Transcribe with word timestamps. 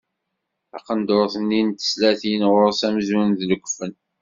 Taqendurt-nni 0.71 1.61
n 1.67 1.69
teslatin 1.71 2.43
ɣur-s 2.51 2.81
amzun 2.87 3.29
d 3.39 3.41
lekfen. 3.49 3.93